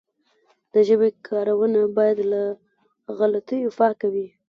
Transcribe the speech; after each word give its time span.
د 0.73 0.75
ژبي 0.87 1.09
کارونه 1.27 1.79
باید 1.97 2.17
له 2.31 2.43
غلطیو 3.17 3.75
پاکه 3.79 4.07
وي. 4.13 4.27